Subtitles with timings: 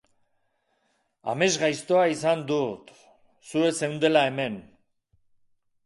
[1.33, 2.85] Amesgaiztoa izan dut...
[3.51, 4.55] zu ez zeundela he-men.